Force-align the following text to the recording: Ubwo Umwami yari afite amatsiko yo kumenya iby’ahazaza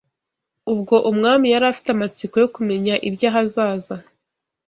Ubwo 0.73 0.95
Umwami 1.09 1.45
yari 1.53 1.65
afite 1.71 1.89
amatsiko 1.91 2.35
yo 2.43 2.47
kumenya 2.55 2.95
iby’ahazaza 3.07 3.95